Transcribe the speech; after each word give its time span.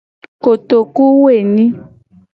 Kotokuwoenyi. 0.43 1.65